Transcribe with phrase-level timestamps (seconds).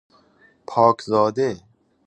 [0.67, 1.63] پاکزاده